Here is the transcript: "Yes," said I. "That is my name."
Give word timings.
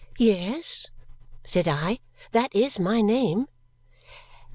"Yes," 0.17 0.87
said 1.43 1.67
I. 1.67 1.99
"That 2.31 2.49
is 2.55 2.79
my 2.79 3.01
name." 3.01 3.45